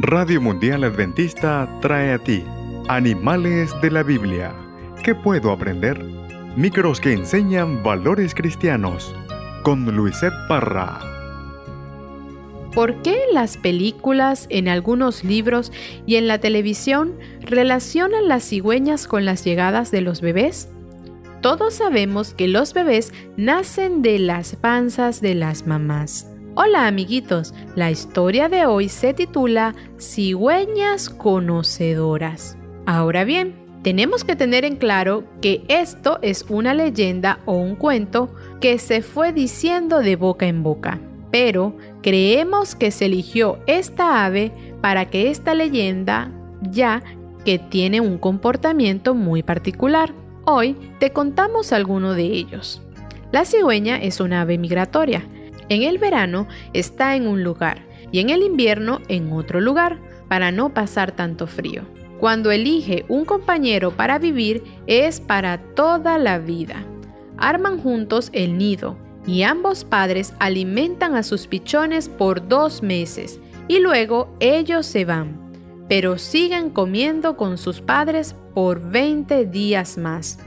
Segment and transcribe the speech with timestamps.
[0.00, 2.44] Radio Mundial Adventista trae a ti
[2.86, 4.54] Animales de la Biblia.
[5.02, 6.00] ¿Qué puedo aprender?
[6.54, 9.12] Micros que enseñan valores cristianos.
[9.64, 11.00] Con Luisette Parra.
[12.72, 15.72] ¿Por qué las películas, en algunos libros
[16.06, 20.68] y en la televisión relacionan las cigüeñas con las llegadas de los bebés?
[21.40, 26.28] Todos sabemos que los bebés nacen de las panzas de las mamás.
[26.60, 32.58] Hola amiguitos, la historia de hoy se titula Cigüeñas conocedoras.
[32.84, 38.34] Ahora bien, tenemos que tener en claro que esto es una leyenda o un cuento
[38.60, 40.98] que se fue diciendo de boca en boca,
[41.30, 44.50] pero creemos que se eligió esta ave
[44.80, 47.04] para que esta leyenda ya
[47.44, 50.12] que tiene un comportamiento muy particular.
[50.44, 52.82] Hoy te contamos alguno de ellos.
[53.30, 55.22] La cigüeña es una ave migratoria
[55.68, 60.50] en el verano está en un lugar y en el invierno en otro lugar para
[60.50, 61.82] no pasar tanto frío.
[62.20, 66.84] Cuando elige un compañero para vivir es para toda la vida.
[67.36, 73.38] Arman juntos el nido y ambos padres alimentan a sus pichones por dos meses
[73.68, 75.52] y luego ellos se van,
[75.88, 80.38] pero siguen comiendo con sus padres por 20 días más.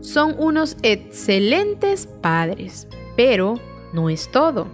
[0.00, 3.56] Son unos excelentes padres, pero
[3.92, 4.66] no es todo.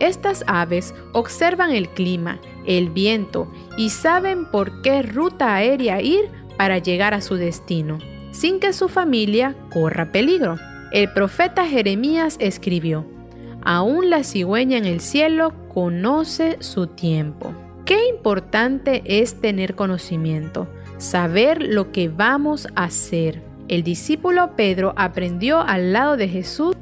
[0.00, 6.78] Estas aves observan el clima, el viento y saben por qué ruta aérea ir para
[6.78, 7.98] llegar a su destino,
[8.30, 10.56] sin que su familia corra peligro.
[10.92, 13.06] El profeta Jeremías escribió,
[13.62, 17.52] Aún la cigüeña en el cielo conoce su tiempo.
[17.84, 23.42] Qué importante es tener conocimiento, saber lo que vamos a hacer.
[23.66, 26.76] El discípulo Pedro aprendió al lado de Jesús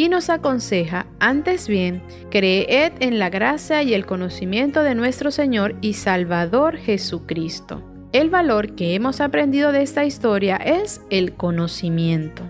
[0.00, 5.76] y nos aconseja, antes bien, creed en la gracia y el conocimiento de nuestro Señor
[5.82, 7.82] y Salvador Jesucristo.
[8.14, 12.44] El valor que hemos aprendido de esta historia es el conocimiento.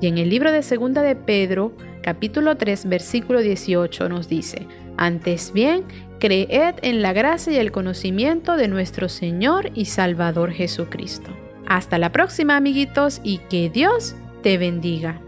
[0.00, 5.52] Y en el libro de Segunda de Pedro, capítulo 3, versículo 18 nos dice, antes
[5.52, 5.82] bien,
[6.20, 11.30] creed en la gracia y el conocimiento de nuestro Señor y Salvador Jesucristo.
[11.66, 14.14] Hasta la próxima, amiguitos, y que Dios
[14.44, 15.20] te bendiga.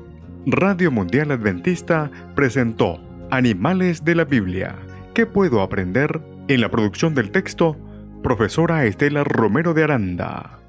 [0.47, 2.99] Radio Mundial Adventista presentó
[3.31, 4.75] Animales de la Biblia.
[5.13, 6.21] ¿Qué puedo aprender?
[6.49, 7.77] En la producción del texto,
[8.23, 10.60] profesora Estela Romero de Aranda.